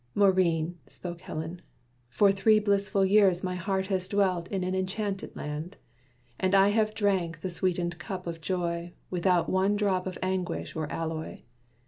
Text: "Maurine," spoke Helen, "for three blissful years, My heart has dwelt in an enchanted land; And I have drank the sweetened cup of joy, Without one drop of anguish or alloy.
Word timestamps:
"Maurine," 0.15 0.79
spoke 0.87 1.21
Helen, 1.21 1.61
"for 2.09 2.31
three 2.31 2.57
blissful 2.57 3.05
years, 3.05 3.43
My 3.43 3.53
heart 3.53 3.85
has 3.85 4.07
dwelt 4.07 4.47
in 4.47 4.63
an 4.63 4.73
enchanted 4.73 5.35
land; 5.35 5.77
And 6.39 6.55
I 6.55 6.69
have 6.69 6.95
drank 6.95 7.41
the 7.41 7.51
sweetened 7.51 7.99
cup 7.99 8.25
of 8.25 8.41
joy, 8.41 8.93
Without 9.11 9.47
one 9.47 9.75
drop 9.75 10.07
of 10.07 10.17
anguish 10.23 10.75
or 10.75 10.91
alloy. 10.91 11.43